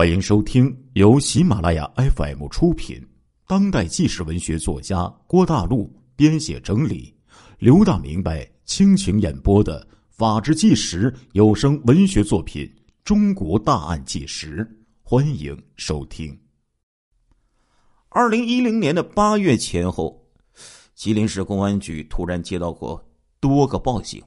[0.00, 3.06] 欢迎收听由喜马拉雅 FM 出品、
[3.46, 7.14] 当代纪实文学作家郭大陆编写整理、
[7.58, 12.64] 刘大明白倾情演播的《法制纪实》有声文学作品
[13.04, 14.64] 《中国大案纪实》，
[15.02, 16.34] 欢迎收听。
[18.08, 20.26] 二零一零年的八月前后，
[20.94, 23.06] 吉林市公安局突然接到过
[23.38, 24.22] 多个报警，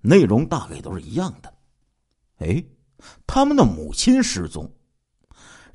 [0.00, 1.54] 内容大概都是一样的。
[2.38, 2.60] 哎，
[3.28, 4.68] 他们的母亲失踪。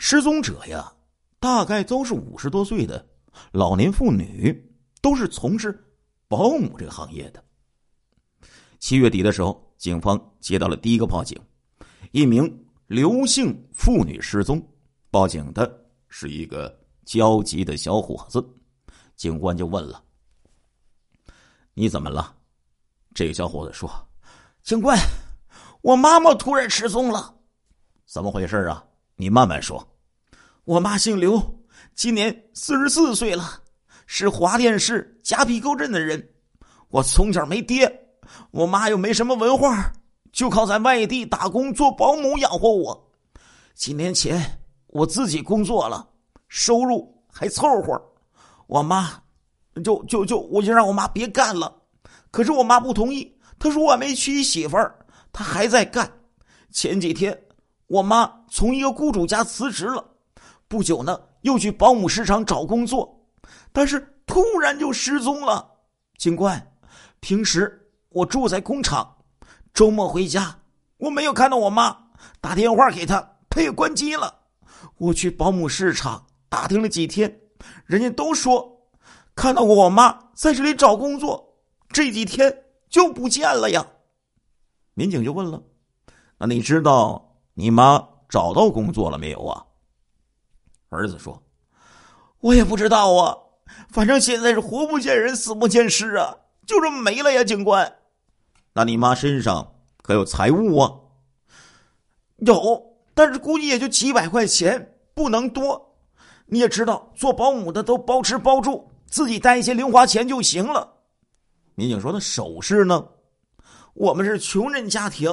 [0.01, 0.91] 失踪者呀，
[1.41, 3.05] 大概都是五十多岁的
[3.51, 4.57] 老年妇女，
[5.01, 5.77] 都是从事
[6.29, 7.43] 保姆这个行业的。
[8.79, 11.37] 七月底的时候，警方接到了第一个报警，
[12.11, 14.65] 一名刘姓妇女失踪。
[15.11, 15.69] 报警的
[16.07, 18.41] 是一个焦急的小伙子，
[19.17, 20.01] 警官就问了
[21.75, 22.33] ：“你怎么了？”
[23.13, 23.91] 这个小伙子说
[24.63, 24.97] ：“警官，
[25.81, 27.35] 我妈妈突然失踪了，
[28.05, 28.81] 怎么回事啊？”
[29.21, 29.85] 你慢慢说，
[30.63, 31.43] 我妈姓刘，
[31.93, 33.61] 今年四十四岁了，
[34.05, 36.25] 是华甸市夹皮沟镇的人。
[36.87, 37.85] 我从小没爹，
[38.51, 39.91] 我妈又没什么文化，
[40.31, 43.11] 就靠在外地打工做保姆养活我。
[43.75, 44.41] 几年前
[44.87, 46.07] 我自己工作了，
[46.47, 48.01] 收入还凑合，
[48.67, 49.21] 我妈
[49.83, 51.75] 就就就我就让我妈别干了，
[52.31, 54.97] 可是我妈不同意，她说我没娶媳妇儿，
[55.33, 56.09] 她还在干。
[56.71, 57.37] 前几天。
[57.89, 60.03] 我妈从一个雇主家辞职了，
[60.67, 63.27] 不久呢，又去保姆市场找工作，
[63.71, 65.71] 但是突然就失踪了。
[66.17, 66.73] 警官，
[67.19, 69.17] 平时我住在工厂，
[69.73, 70.59] 周末回家，
[70.97, 71.95] 我没有看到我妈，
[72.41, 74.39] 打电话给她，她也关机了。
[74.97, 77.39] 我去保姆市场打听了几天，
[77.85, 78.89] 人家都说
[79.35, 81.57] 看到过我妈在这里找工作，
[81.89, 83.85] 这几天就不见了呀。
[84.95, 85.63] 民警就问了
[86.39, 87.27] ：“那你知道？”
[87.59, 89.65] 你妈找到工作了没有啊？
[90.89, 91.41] 儿子说
[92.39, 93.35] ：“我也不知道啊，
[93.89, 97.91] 反正现在是活不见人，死不见尸啊，就这么没了呀。”警官，
[98.73, 100.91] 那你妈身上可有财物啊？
[102.37, 105.97] 有，但是估计也就几百块钱，不能多。
[106.45, 110.91] 你也知道，做保姆的都包吃包住，自己带一些零花钱就行了。
[111.75, 113.07] 民警说：“那首饰呢？
[113.93, 115.31] 我们是穷人家庭。”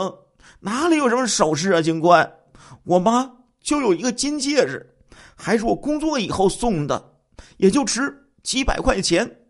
[0.60, 2.30] 哪里有什么首饰啊，警官？
[2.84, 4.94] 我妈就有一个金戒指，
[5.34, 7.16] 还是我工作以后送的，
[7.56, 9.40] 也就值几百块钱。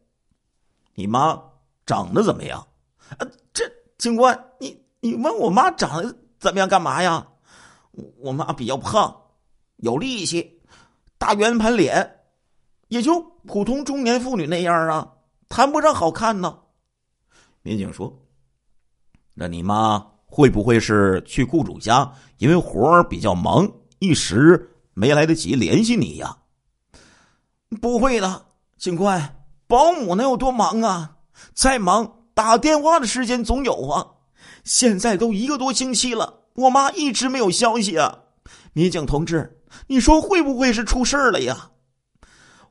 [0.94, 1.43] 你妈
[1.84, 2.66] 长得怎么样？
[3.19, 3.65] 啊，这
[3.99, 7.27] 警官，你你问我妈长得怎么样干嘛呀？
[8.19, 9.15] 我妈比较胖，
[9.77, 10.60] 有力气，
[11.19, 12.21] 大圆盘脸，
[12.88, 15.15] 也就普通中年妇女那样啊，
[15.48, 16.59] 谈不上好看呢。
[17.62, 18.22] 民警说
[19.34, 22.12] ：“那你妈？”会不会是去雇主家？
[22.38, 23.70] 因为活儿比较忙，
[24.00, 26.37] 一时没来得及联系你呀？
[27.81, 31.16] 不会的，警官，保姆能有多忙啊？
[31.54, 34.06] 再忙，打电话的时间总有啊。
[34.65, 38.19] 现在都一个多星期了，我妈一直没有消息啊。
[38.72, 41.70] 民警同志，你说会不会是出事儿了呀？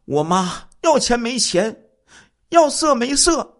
[0.06, 0.52] 我妈
[0.82, 1.86] 要钱没钱，
[2.50, 3.58] 要色没色，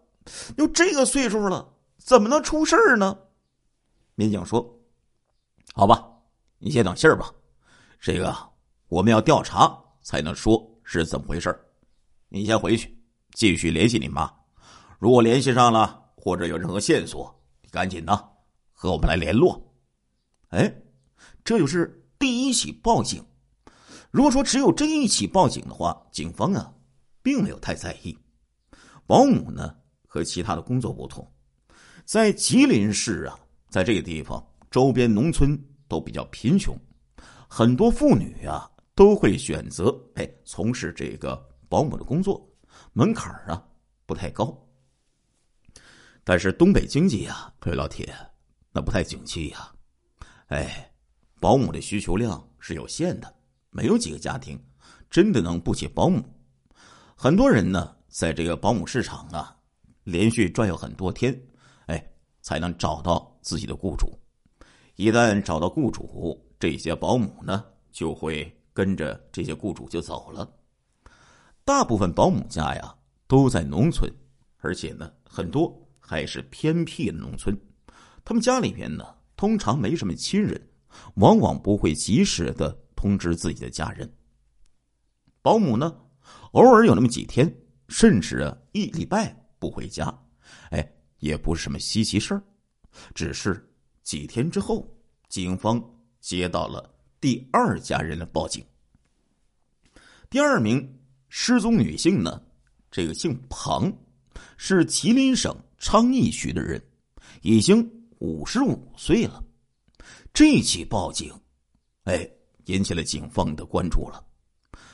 [0.56, 1.68] 都这个岁数了，
[1.98, 3.18] 怎么能出事儿呢？
[4.16, 4.66] 民警说
[5.76, 6.08] ：“好吧，
[6.58, 7.30] 你先等信儿吧。
[8.00, 8.34] 这个
[8.88, 11.54] 我们要调查才能说是怎么回事
[12.30, 12.98] 你先回去，
[13.34, 14.34] 继续联系你妈。
[15.00, 17.34] 如果联系上了，或者有任何线索，
[17.72, 18.30] 赶紧的
[18.72, 19.62] 和我们来联络。”
[20.50, 20.74] 哎，
[21.44, 23.22] 这就是第一起报警。
[24.12, 26.74] 如果说只有这一起报警的话，警方啊，
[27.22, 28.18] 并没有太在意。
[29.06, 29.76] 保姆呢，
[30.08, 31.30] 和其他的工作不同，
[32.06, 33.38] 在吉林市啊。
[33.76, 34.42] 在这个地方，
[34.72, 36.74] 周边农村都比较贫穷，
[37.46, 41.36] 很多妇女啊都会选择哎从事这个
[41.68, 42.50] 保姆的工作，
[42.94, 43.62] 门槛啊
[44.06, 44.58] 不太高。
[46.24, 48.16] 但是东北经济啊，各位老铁，
[48.72, 49.70] 那不太景气呀，
[50.48, 50.90] 哎，
[51.42, 53.36] 保姆的需求量是有限的，
[53.72, 54.58] 没有几个家庭
[55.10, 56.24] 真的能雇起保姆。
[57.14, 59.54] 很多人呢，在这个保姆市场啊，
[60.06, 61.38] 连续转悠很多天，
[61.88, 62.10] 哎，
[62.42, 63.35] 才能找到。
[63.46, 64.12] 自己的雇主，
[64.96, 70.52] 一旦找到雇主，这些保姆呢就会跟着这些雇主就走了。
[71.64, 72.96] 大部分保姆家呀
[73.28, 74.12] 都在农村，
[74.58, 77.56] 而且呢很多还是偏僻的农村，
[78.26, 79.06] 他们家里面呢
[79.36, 80.60] 通常没什么亲人，
[81.18, 84.12] 往往不会及时的通知自己的家人。
[85.44, 85.96] 保姆呢
[86.54, 87.56] 偶尔有那么几天，
[87.90, 90.12] 甚至啊一礼拜不回家，
[90.72, 92.42] 哎，也不是什么稀奇事儿。
[93.14, 93.68] 只是
[94.04, 94.88] 几天之后，
[95.30, 95.84] 警方
[96.20, 98.64] 接到了第二家人的报警。
[100.30, 101.00] 第二名
[101.30, 102.42] 失踪女性呢，
[102.92, 103.92] 这个姓庞，
[104.58, 106.82] 是吉林省昌邑区的人，
[107.42, 107.88] 已经
[108.20, 109.44] 五十五岁了。
[110.34, 111.34] 这起报警，
[112.04, 112.30] 哎，
[112.66, 114.24] 引起了警方的关注了。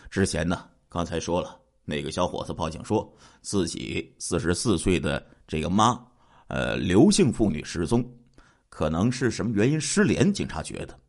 [0.09, 3.11] 之前呢，刚才说了，那个小伙子报警说
[3.41, 5.99] 自己四十四岁的这个妈，
[6.51, 8.03] 呃，刘姓妇女失踪，
[8.67, 10.33] 可能是什么原因失联？
[10.33, 10.99] 警察觉得，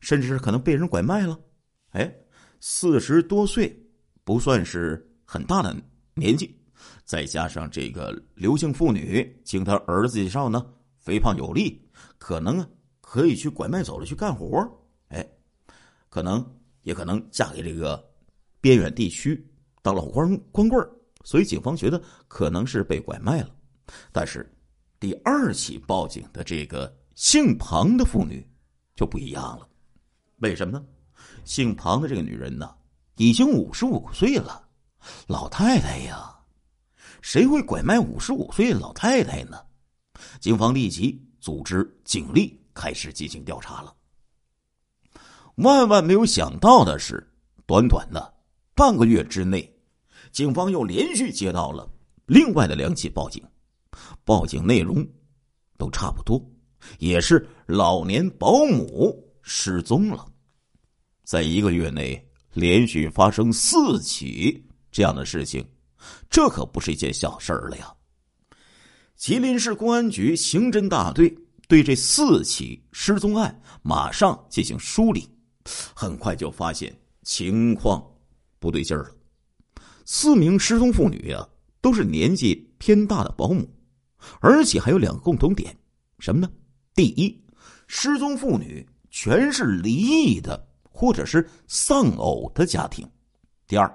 [0.00, 1.38] 甚至是可能被人拐卖了。
[1.92, 2.14] 哎。
[2.64, 3.76] 四十多岁
[4.22, 5.74] 不算是很大的
[6.14, 6.56] 年纪，
[7.04, 10.64] 再加上这个刘姓妇女，经他儿子介绍呢，
[10.96, 11.84] 肥胖有力，
[12.18, 12.68] 可能啊
[13.00, 14.64] 可以去拐卖走了去干活
[15.08, 15.28] 哎，
[16.08, 16.44] 可能
[16.82, 18.00] 也可能嫁给这个
[18.60, 19.44] 边远地区
[19.82, 20.88] 当老光光棍
[21.24, 23.50] 所以警方觉得可能是被拐卖了。
[24.12, 24.48] 但是
[25.02, 28.48] 第二起报警的这个姓庞的妇女
[28.94, 29.68] 就不一样了，
[30.36, 30.86] 为什么呢？
[31.44, 32.72] 姓庞的这个女人呢，
[33.16, 34.68] 已经五十五岁了，
[35.26, 36.32] 老太太呀，
[37.20, 39.60] 谁会拐卖五十五岁的老太太呢？
[40.38, 43.92] 警方立即组织警力开始进行调查了。
[45.56, 47.28] 万万没有想到的是，
[47.66, 48.34] 短短的
[48.76, 49.76] 半个月之内，
[50.30, 51.90] 警方又连续接到了
[52.26, 53.44] 另外的两起报警，
[54.24, 55.06] 报警内容
[55.76, 56.40] 都差不多，
[56.98, 60.26] 也是老年保姆失踪了。
[61.24, 62.22] 在一个月内
[62.52, 65.66] 连续发生四起这样的事情，
[66.28, 67.92] 这可不是一件小事儿了呀！
[69.16, 71.32] 吉林市公安局刑侦大队
[71.68, 75.28] 对这四起失踪案马上进行梳理，
[75.94, 78.04] 很快就发现情况
[78.58, 79.14] 不对劲儿了。
[80.04, 81.48] 四名失踪妇女啊，
[81.80, 83.66] 都是年纪偏大的保姆，
[84.40, 85.76] 而且还有两个共同点，
[86.18, 86.50] 什么呢？
[86.94, 87.42] 第一，
[87.86, 90.68] 失踪妇女全是离异的。
[90.94, 93.04] 或者是丧偶的家庭。
[93.66, 93.90] 第二，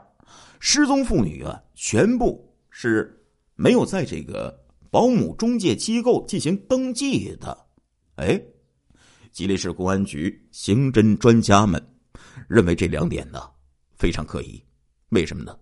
[0.59, 7.55] 失踪妇女啊，全部是没有在这个保姆中介机构进行登记的。
[8.15, 8.41] 哎，
[9.31, 11.81] 吉林市公安局刑侦专家们
[12.49, 13.47] 认为这两点呢
[13.95, 14.61] 非常可疑。
[15.09, 15.55] 为什么呢？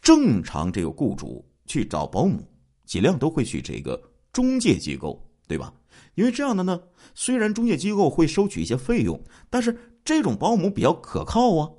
[0.00, 2.50] 正常这个雇主去找保姆，
[2.84, 4.00] 尽量都会去这个
[4.32, 5.72] 中介机构，对吧？
[6.14, 6.80] 因为这样的呢，
[7.14, 9.20] 虽然中介机构会收取一些费用，
[9.50, 9.76] 但是。
[10.06, 11.70] 这种保姆比较可靠啊，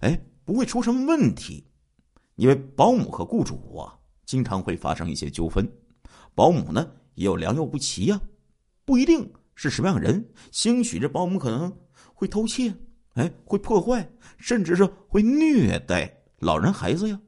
[0.00, 1.64] 哎，不会出什么问题，
[2.34, 5.66] 因为保姆和雇主啊经常会发生一些纠纷，
[6.34, 8.20] 保姆呢也有良莠不齐呀，
[8.84, 11.74] 不一定是什么样的人，兴许这保姆可能
[12.12, 12.70] 会偷窃，
[13.14, 14.06] 哎，会破坏，
[14.36, 17.18] 甚至是会虐待老人孩子呀，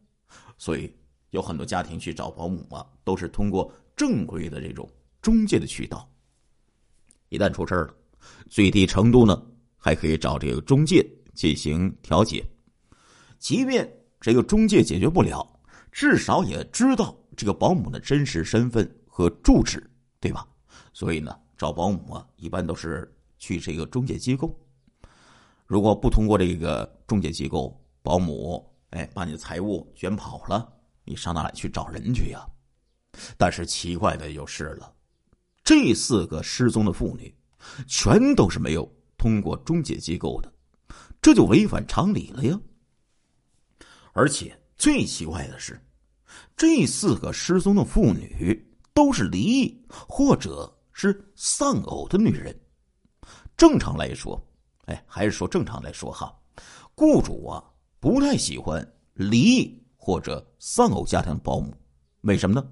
[0.59, 0.95] 所以
[1.35, 4.89] 有很多家庭去找保姆啊，都是通过正规的这种
[5.21, 6.09] 中介的渠道，
[7.29, 7.95] 一旦出事了，
[8.49, 9.45] 最低程度呢。
[9.77, 12.43] 还可以找这个中介进行调解，
[13.39, 13.87] 即便
[14.19, 15.47] 这个中介解决不了，
[15.93, 19.87] 至少也知道这个保姆的真实身份和住址，
[20.21, 20.49] 对吧？
[20.95, 24.59] 所以呢，找保姆啊，一般都是去这个中介机构。
[25.67, 30.67] 如果不通过这个中介机构，保姆哎把你的财物卷跑了，
[31.05, 32.47] 你上哪里去找人去呀？
[33.37, 34.93] 但是奇怪的就是了，
[35.63, 37.35] 这四个失踪的妇女，
[37.87, 38.91] 全都是没有。
[39.17, 40.53] 通过中介机构的，
[41.23, 42.61] 这就违反常理了呀！
[44.13, 45.81] 而且最奇怪的是，
[46.55, 52.55] 这四个失踪的妇女都是离异或者是丧偶的女人。
[53.57, 54.39] 正常来说，
[54.85, 56.37] 哎，还是说正常来说哈，
[56.95, 57.65] 雇主啊
[57.99, 61.73] 不太喜欢离异或者丧偶家庭的保姆，
[62.21, 62.69] 为什么呢？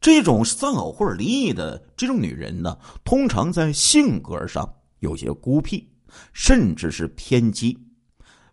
[0.00, 4.66] 这种丧偶或者离异的这种女人呢，通常在性格上
[5.00, 5.86] 有些孤僻。
[6.32, 7.78] 甚至是偏激，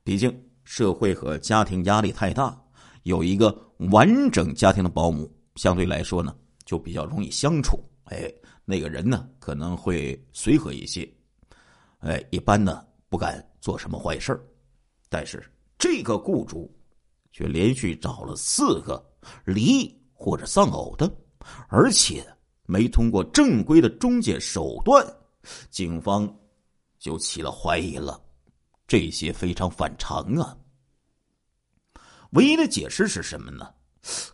[0.04, 0.32] 毕竟
[0.64, 2.56] 社会和家庭压力太大，
[3.02, 3.50] 有一个
[3.90, 7.80] 完整家庭的保姆，相对来说呢，就比较容易相处。
[8.12, 8.32] 哎，
[8.64, 11.12] 那个人呢，可能会随和一些，
[11.98, 14.40] 哎，一般呢不敢做什么坏事
[15.10, 15.44] 但是
[15.80, 16.72] 这个雇主
[17.32, 19.04] 却连续找了四个
[19.46, 21.12] 离异或者丧偶的，
[21.70, 22.26] 而且
[22.66, 25.06] 没通过正规的中介手段，
[25.70, 26.28] 警方。
[27.00, 28.20] 就起了怀疑了，
[28.88, 30.58] 这些非常反常啊。
[32.32, 33.72] 唯一的解释是什么呢？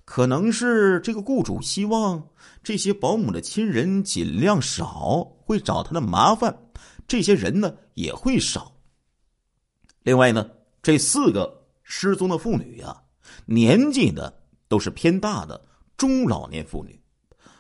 [0.06, 2.26] 可能是这个雇主希望
[2.64, 6.58] 这些保姆的亲人尽量少，会找他的麻烦，
[7.06, 8.74] 这些人呢也会少。
[10.04, 10.50] 另外呢，
[10.82, 13.04] 这四个失踪的妇女呀，
[13.46, 14.34] 年纪呢
[14.68, 15.64] 都是偏大的
[15.96, 17.00] 中老年妇女，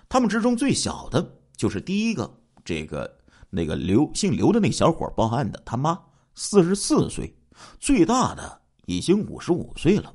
[0.10, 2.32] 他们之中最小的就是第一个
[2.65, 3.20] 这个。
[3.56, 5.96] 那个刘姓刘的那小伙报案的，他妈
[6.34, 7.32] 四十四岁，
[7.80, 10.12] 最大的已经五十五岁了。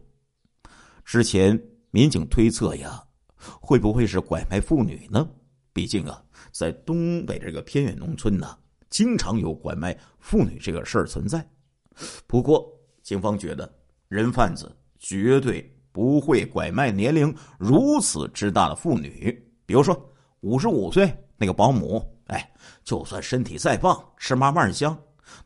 [1.05, 1.57] 之前
[1.93, 3.01] 民警推测呀，
[3.37, 5.25] 会不会是拐卖妇女呢？
[5.73, 8.59] 毕竟啊，在东北这个偏远农村呢，
[8.91, 11.49] 经常有拐卖妇女这个事儿存在。
[12.27, 12.69] 不过，
[13.05, 13.73] 警方觉得
[14.09, 22.51] 人贩子绝对不会拐卖年龄如此之大的妇女，比如说五十五岁那个保姆，哎，
[22.83, 24.97] 就算身体再棒，吃嘛嘛香，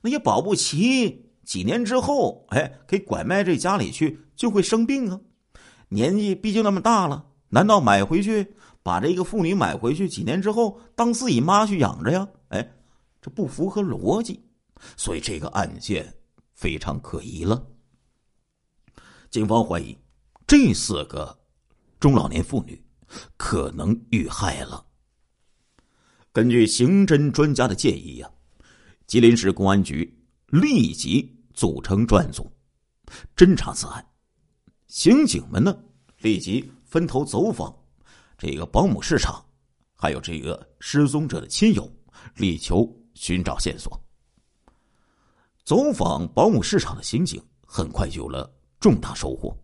[0.01, 5.21] 那也保不齐几年之后，哎，给拐卖这家里去就会生病啊。
[5.89, 12.29] 年纪毕竟那么大了，难道买回去把这个妇女买回去，几年之后当自己妈去养着呀？
[12.49, 12.73] 哎，
[13.21, 14.41] 这不符合逻辑，
[14.97, 16.15] 所以这个案件。
[16.55, 17.61] 非常可疑了。
[19.33, 19.97] 警方怀疑
[20.47, 21.41] 这四个
[21.99, 22.85] 中老年妇女
[23.39, 24.85] 可能遇害了。
[26.33, 28.31] 根据刑侦专家的建议呀，
[29.07, 32.53] 吉林市公安局立即组成专案组
[33.35, 34.07] 侦查此案。
[34.87, 35.75] 刑警们呢，
[36.19, 37.75] 立即分头走访
[38.37, 39.43] 这个保姆市场，
[39.95, 41.91] 还有这个失踪者的亲友，
[42.37, 43.99] 力求寻找线索。
[45.65, 49.57] 走访保姆市场的刑警很快有了重大收获。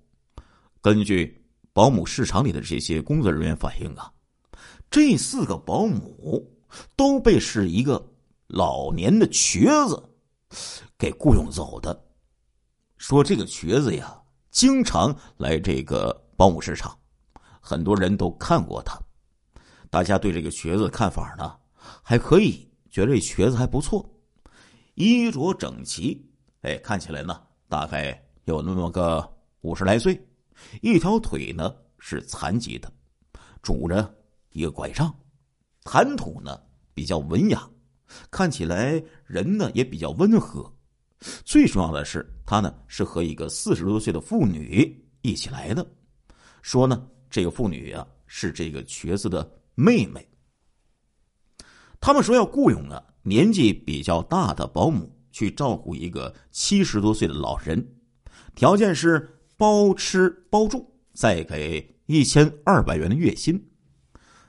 [0.80, 4.12] 根据保姆市场里的这些工作人员反映啊，
[4.88, 6.48] 这四个保姆
[6.94, 8.12] 都被是一个
[8.46, 10.00] 老年的瘸子
[10.96, 12.04] 给雇佣走的。
[12.96, 14.22] 说这个瘸子呀，
[14.52, 16.96] 经常来这个保姆市场，
[17.60, 18.96] 很多人都看过他。
[19.90, 21.56] 大家对这个瘸子看法呢，
[22.02, 24.08] 还可以，觉得这瘸子还不错。
[24.94, 26.24] 衣着整齐，
[26.60, 29.28] 哎，看起来呢，大概有那么个
[29.60, 30.20] 五十来岁，
[30.82, 32.92] 一条腿呢是残疾的，
[33.62, 34.14] 拄着
[34.50, 35.14] 一个拐杖，
[35.84, 36.60] 谈吐呢
[36.94, 37.68] 比较文雅，
[38.30, 40.70] 看起来人呢也比较温和。
[41.44, 45.86] 最重要的是，他呢是和一个四十多岁的妇女一起来的，
[46.62, 50.26] 说呢这个妇女啊是这个瘸子的妹妹。
[52.00, 53.04] 他们说要雇佣啊。
[53.24, 57.76] 年纪比较大的保姆去照顾一个七十多岁的老人，
[58.54, 63.62] 条件是包吃包住，再给一千二百元的月薪。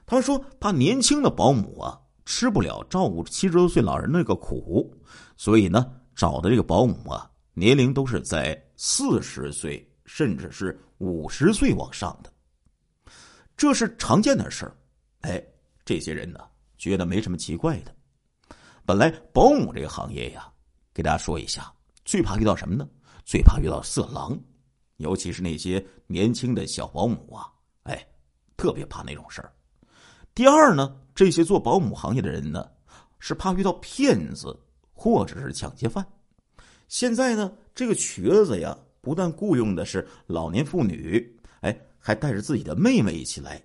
[0.05, 4.91] 他说他年轻的保姆啊，吃不了照顾七十多岁老人那个苦，
[5.37, 12.31] 所以呢，找的这个保姆啊，年龄都是在四十岁甚至是五十岁往上的，
[13.55, 14.75] 这是常见的事儿。
[15.21, 15.43] 哎，
[15.85, 16.39] 这些人呢，
[16.77, 17.95] 觉得没什么奇怪的。
[18.85, 20.51] 本来保姆这个行业呀，
[20.91, 21.71] 给大家说一下，
[22.03, 22.87] 最怕遇到什么呢？
[23.29, 24.35] 最怕遇到色狼，
[24.97, 27.45] 尤其是那些年轻的小保姆啊，
[27.83, 28.03] 哎，
[28.57, 29.53] 特别怕那种事儿。
[30.33, 32.67] 第二呢，这些做保姆行业的人呢，
[33.19, 34.59] 是怕遇到骗子
[34.93, 36.03] 或者是抢劫犯。
[36.87, 43.63] 现在呢，这个瘸子呀，不但雇佣的是老年妇女，哎，还带着自己的妹妹一起来，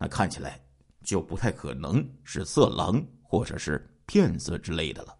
[0.00, 0.60] 那看起来
[1.04, 3.88] 就不太可能是色狼或者是。
[4.08, 5.16] 骗子之类的了。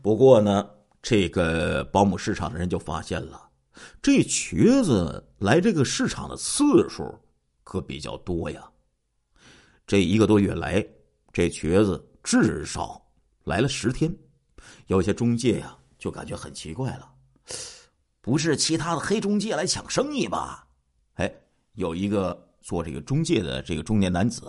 [0.00, 0.70] 不过呢，
[1.02, 3.48] 这个保姆市场的人就发现了，
[4.02, 7.02] 这瘸子来这个市场的次数
[7.64, 8.70] 可比较多呀。
[9.86, 10.86] 这一个多月来，
[11.32, 13.04] 这瘸子至少
[13.44, 14.14] 来了十天。
[14.86, 17.10] 有些中介呀，就感觉很奇怪了，
[18.20, 20.66] 不是其他的黑中介来抢生意吧？
[21.14, 21.32] 哎，
[21.74, 24.42] 有一个做这个中介的这个中年男子，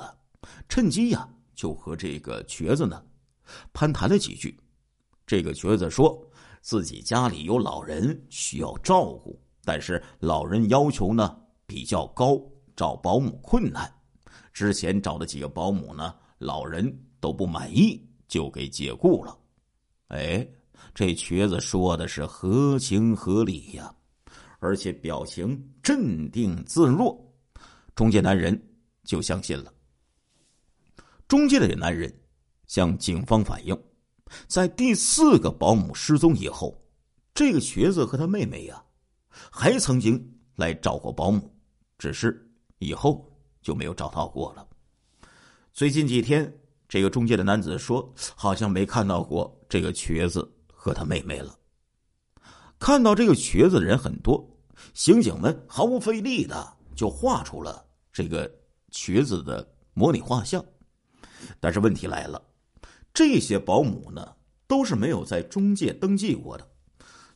[0.67, 1.27] 趁机呀。
[1.53, 3.03] 就和这个瘸子呢
[3.72, 4.58] 攀谈了几句，
[5.27, 6.20] 这个瘸子说
[6.62, 12.39] 自己家里有老人需要照顾，但是老人要求呢比较高，
[12.75, 13.91] 找保姆困难。
[14.53, 19.38] 之前找的几个保姆呢，老人都不满意，就给解雇了。
[20.10, 20.48] 哎，
[20.94, 23.94] 这瘸子说的是合情合理呀，
[24.60, 27.18] 而且表情镇定自若，
[27.96, 28.62] 中介男人
[29.03, 29.74] 就相信了。
[31.27, 32.13] 中介的男人
[32.68, 33.77] 向警方反映，
[34.47, 36.83] 在第四个保姆失踪以后，
[37.33, 38.83] 这个瘸子和他妹妹呀，
[39.50, 41.53] 还曾经来找过保姆，
[41.97, 44.67] 只是以后就没有找到过了。
[45.73, 46.53] 最近几天，
[46.88, 51.57] 这个中介的男子说，好像没看到过这个瘸子和他妹妹了。
[52.77, 54.43] 看到这个瘸子的人很多，
[54.93, 58.51] 刑警们毫不费力的就画出了这个
[58.89, 60.63] 瘸子的模拟画像。
[61.59, 62.41] 但是问题来了，
[63.13, 64.36] 这些保姆呢
[64.68, 66.68] 都是没有在中介登记过的，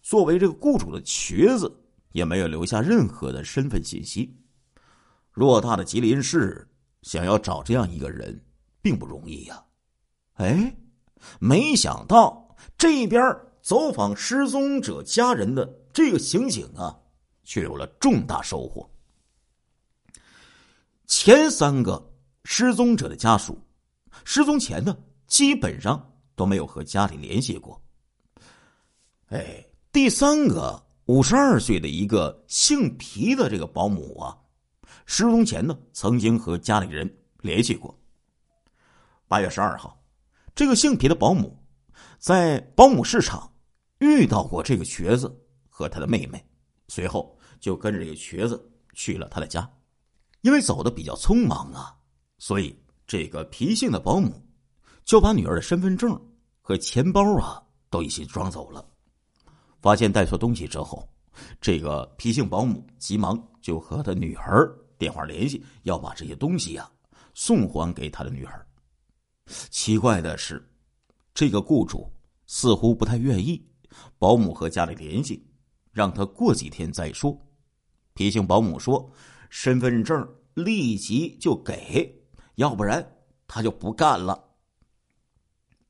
[0.01, 1.71] 作为这个雇主的瘸子
[2.11, 4.37] 也没有留下任何的身份信息。
[5.33, 6.65] 偌大的吉林市，
[7.01, 8.41] 想要找这样一个人
[8.81, 9.61] 并不容易呀。
[10.35, 10.75] 哎，
[11.39, 13.21] 没想到这边
[13.61, 16.97] 走访失踪者家人的这个刑警啊，
[17.43, 18.89] 却有了重大收获。
[21.05, 22.13] 前三个
[22.45, 23.59] 失踪者的家属，
[24.23, 27.81] 失踪前呢，基本上都没有和家里联系过。
[29.27, 34.37] 哎，第三个五十二岁的一个姓皮的这个保姆啊，
[35.05, 37.97] 失踪前呢，曾经和家里人联系过。
[39.27, 39.99] 八月十二号，
[40.53, 41.57] 这个姓皮的保姆
[42.19, 43.51] 在保姆市场
[43.97, 46.45] 遇到过这个瘸子和他的妹妹，
[46.87, 49.67] 随后就跟着这个瘸子去了他的家。
[50.41, 51.97] 因为走的比较匆忙啊，
[52.37, 54.44] 所以这个皮姓的保姆
[55.05, 56.19] 就把女儿的身份证
[56.61, 58.85] 和钱包啊都一起装走了。
[59.81, 61.07] 发现带错东西之后，
[61.61, 66.91] 这个皮姓保姆急忙就和他女儿电话联系，要把这些东西呀
[67.33, 68.67] 送还给他的女儿。
[69.69, 70.67] 奇怪的是，
[71.33, 72.11] 这个雇主
[72.47, 73.63] 似乎不太愿意
[74.17, 75.45] 保姆和家里联系，
[75.91, 77.39] 让他过几天再说。
[78.13, 79.09] 皮姓保姆说。
[79.47, 82.13] 身份证立即就给，
[82.55, 83.15] 要不然
[83.47, 84.43] 他就不干了。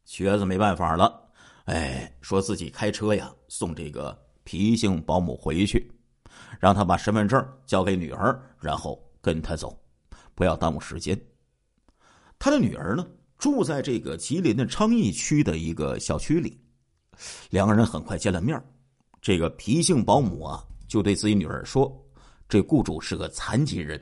[0.05, 1.29] 瘸子没办法了，
[1.65, 5.91] 哎，说自己开车呀，送这个皮姓保姆回去，
[6.59, 9.77] 让他把身份证交给女儿，然后跟他走，
[10.35, 11.19] 不要耽误时间。
[12.37, 13.07] 他的女儿呢，
[13.37, 16.59] 住在这个吉林的昌邑区的一个小区里，
[17.49, 18.61] 两个人很快见了面。
[19.21, 21.91] 这个皮姓保姆啊，就对自己女儿说。
[22.47, 23.99] 这雇主是个残疾人，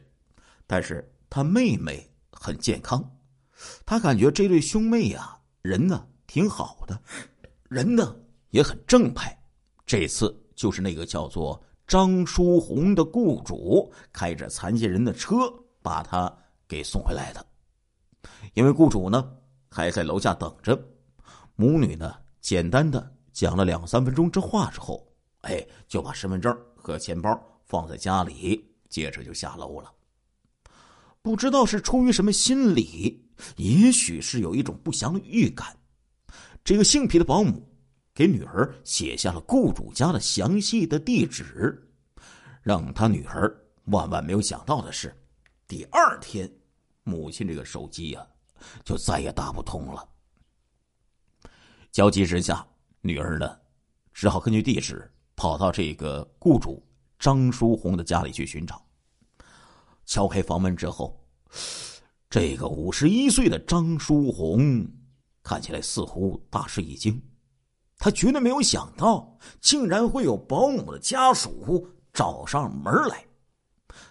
[0.68, 3.02] 但是他妹妹很健康，
[3.86, 7.02] 他感觉这对兄妹呀，人呢挺好的，
[7.70, 8.16] 人呢
[8.52, 9.36] 也很正派。
[9.86, 15.36] 这次就是那个叫做张书红的雇主开着残疾人的车
[15.82, 16.32] 把他
[16.68, 17.46] 给送回来的，
[18.54, 19.36] 因为雇主呢
[19.72, 20.80] 还在楼下等着。
[21.56, 25.08] 母女呢简单的讲了两三分钟这话之后，
[25.42, 27.42] 哎，就把身份证和钱包。
[27.66, 29.92] 放在家里，接着就下楼了。
[31.24, 33.23] 不知道是出于什么心理，
[33.58, 35.76] 也许是有一种不祥的预感。
[36.64, 37.62] 这个姓皮的保姆
[38.14, 41.82] 给女儿写下了雇主家的详细的地址，
[42.62, 43.54] 让他女儿
[43.86, 45.16] 万万没有想到的是，
[45.68, 46.52] 第二天，
[47.04, 48.26] 母亲这个手机呀
[48.84, 50.08] 就再也打不通了。
[51.92, 52.66] 焦急之下，
[53.02, 53.58] 女儿呢
[54.14, 56.82] 只好根据地址跑到这个雇主。
[57.20, 58.86] 张书红的家里去寻找，
[60.06, 61.26] 敲开房门之后，
[62.34, 64.84] 这个五十一岁的张书红
[65.44, 67.22] 看起来似乎大吃一惊，
[68.00, 73.24] 他绝对没有想到，竟然会有保姆的家属找上门来。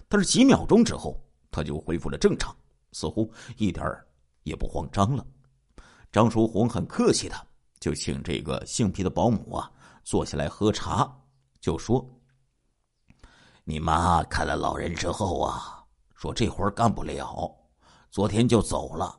[0.09, 2.55] 但是几秒钟之后，他就恢复了正常，
[2.93, 3.85] 似乎一点
[4.45, 5.27] 也不慌张了。
[6.13, 7.35] 张书红很客气的
[7.81, 9.69] 就请这个姓皮的保姆啊
[10.05, 11.13] 坐下来喝茶，
[11.61, 12.09] 就说。
[13.65, 17.53] 你妈看了老人之后啊，说这活干不了，
[18.13, 19.19] 昨天就走了，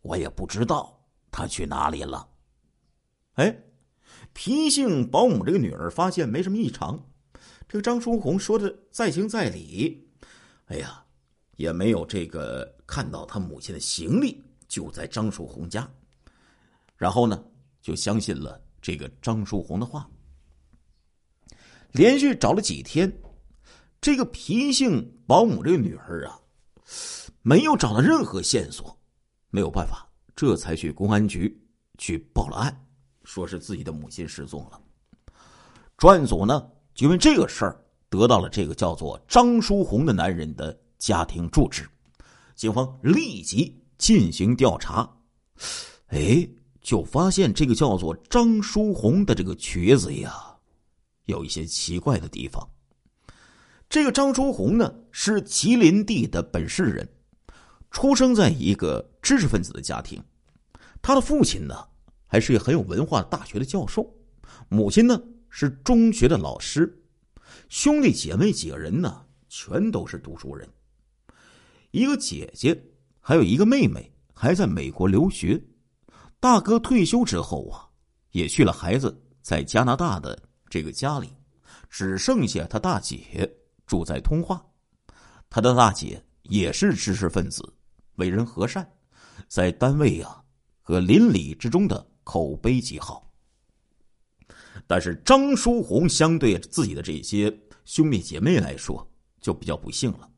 [0.00, 0.98] 我也不知道
[1.30, 2.26] 他去哪里了。
[3.34, 3.54] 哎，
[4.32, 6.98] 皮姓保姆这个女儿发现没什么异常，
[7.68, 10.08] 这个张书红说的在情在理，
[10.68, 11.04] 哎呀，
[11.56, 15.86] 也没有这个看到他母亲的行李就在张书红家，
[16.96, 17.44] 然后呢，
[17.82, 20.08] 就相信了这个张书红的话，
[21.92, 23.12] 连续找了几天。
[24.00, 26.40] 这个皮姓保姆这个女儿啊，
[27.42, 28.98] 没有找到任何线索，
[29.50, 31.58] 没有办法，这才去公安局
[31.96, 32.86] 去报了案，
[33.24, 34.80] 说是自己的母亲失踪了。
[35.96, 41.88] 专案组呢，就因为这个事儿得到了这个叫做张书红的男人的家庭住址，
[42.54, 45.10] 警方立即进行调查，
[46.08, 46.46] 哎，
[46.82, 50.56] 就发现这个叫做张书红的这个瘸子呀，
[51.24, 52.68] 有一些奇怪的地方。
[53.88, 57.08] 这个张书红呢是吉林地的本市人，
[57.90, 60.22] 出生在一个知识分子的家庭。
[61.02, 61.86] 他的父亲呢
[62.26, 64.08] 还是很有文化大学的教授，
[64.68, 67.02] 母亲呢是中学的老师，
[67.68, 70.68] 兄弟姐妹几个人呢全都是读书人。
[71.90, 72.80] 一个姐姐
[73.20, 75.60] 还有一个妹妹还在美国留学，
[76.38, 77.88] 大哥退休之后啊
[78.30, 81.28] 也去了孩子在加拿大的这个家里，
[81.88, 83.50] 只剩下他大姐。
[83.86, 84.64] 住在通化，
[85.48, 87.60] 他的大姐也是知识分子，
[88.16, 88.90] 为人和善，
[89.48, 90.42] 在单位啊
[90.80, 93.32] 和邻里之中的口碑极好。
[94.86, 99.06] 但是张书红相对自己的这些兄弟姐妹来说，
[99.40, 100.30] 就比较不幸了。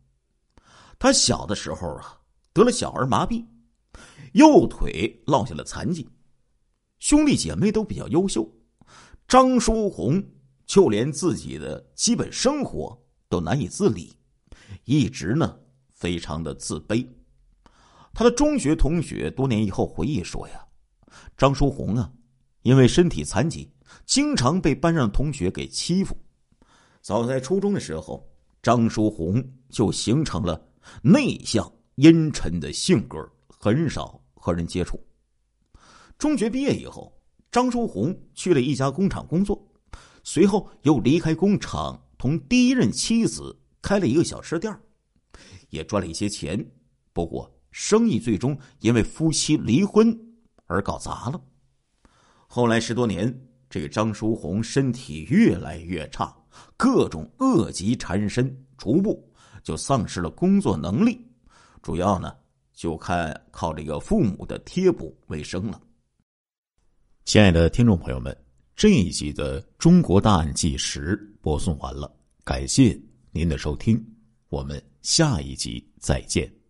[0.98, 2.18] 他小的时候啊
[2.52, 3.44] 得了小儿麻痹，
[4.32, 6.08] 右腿落下了残疾。
[6.98, 8.48] 兄弟姐妹都比较优秀，
[9.26, 10.22] 张书红
[10.66, 12.96] 就连自己的基本生活
[13.28, 14.16] 都难以自理，
[14.84, 15.58] 一直呢
[15.90, 17.06] 非常的自卑。
[18.14, 20.66] 他的中学同学多年以后回忆说呀，
[21.36, 22.12] 张书红啊，
[22.62, 23.70] 因为身体残疾，
[24.04, 26.16] 经常被班上同学给欺负。
[27.00, 28.28] 早在初中的时候，
[28.62, 30.68] 张书红就形成了
[31.02, 35.00] 内向阴沉的性格，很少和人接触。
[36.18, 37.12] 中学毕业以后，
[37.50, 39.66] 张书红去了一家工厂工作，
[40.22, 44.72] 随后又离开工厂，同第一任妻子开了一个小吃店，
[45.70, 46.64] 也赚了一些钱。
[47.12, 50.16] 不过，生意最终因为夫妻离婚
[50.66, 51.40] 而搞砸了。
[52.46, 53.34] 后来十多年，
[53.68, 56.32] 这个张书红身体越来越差，
[56.76, 59.28] 各种恶疾缠身，逐步
[59.64, 61.26] 就丧失了工作能力，
[61.82, 62.36] 主要呢
[62.74, 65.80] 就看靠这个父母的贴补为生了。
[67.24, 68.36] 亲爱的听众朋友们，
[68.76, 74.04] 这一集的《中国大案纪实》播送完了，感谢您的收听，
[74.48, 76.61] 我们下一集再见。